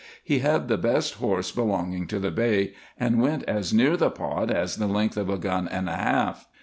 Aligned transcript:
He 0.23 0.39
had 0.39 0.67
the 0.67 0.79
best 0.79 1.13
horse 1.13 1.51
belonging 1.51 2.07
to 2.07 2.17
the 2.17 2.31
Bey, 2.31 2.73
and 2.99 3.21
went 3.21 3.43
as 3.43 3.71
near 3.71 3.95
the 3.95 4.09
pot 4.09 4.49
as 4.49 4.77
the 4.77 4.87
length 4.87 5.15
of 5.15 5.29
a 5.29 5.37
gun 5.37 5.67
and 5.67 5.87
a 5.87 5.95
half. 5.95 6.47